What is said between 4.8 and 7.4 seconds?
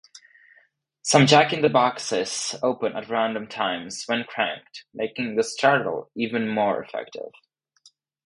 making the startle even more effective.